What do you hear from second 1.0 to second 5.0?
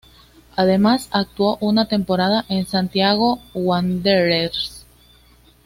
actuó una temporada en Santiago Wanderers.